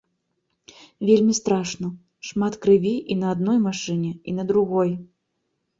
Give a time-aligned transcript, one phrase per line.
[1.09, 1.87] Вельмі страшна,
[2.31, 4.91] шмат крыві і на адной машыне і на другой.